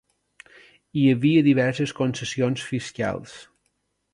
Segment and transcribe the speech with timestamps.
[1.01, 3.37] Hi havia diverses concessions fiscals.